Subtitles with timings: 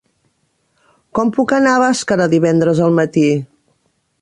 [1.19, 3.27] Com puc anar a Bàscara divendres al matí?